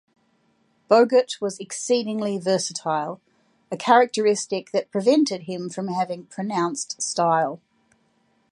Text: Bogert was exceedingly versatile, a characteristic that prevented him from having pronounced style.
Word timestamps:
Bogert 0.89 1.39
was 1.39 1.59
exceedingly 1.59 2.39
versatile, 2.39 3.21
a 3.71 3.77
characteristic 3.77 4.71
that 4.71 4.89
prevented 4.89 5.43
him 5.43 5.69
from 5.69 5.89
having 5.89 6.25
pronounced 6.25 6.99
style. 7.03 7.59